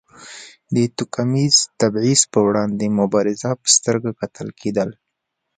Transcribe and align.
د 0.73 0.75
توکمیز 0.97 1.55
تبیض 1.79 2.21
پر 2.31 2.41
وړاندې 2.47 2.95
مبارز 2.99 3.39
په 3.61 3.67
سترګه 3.77 4.09
کتل 4.21 4.47
کېدل. 4.59 4.89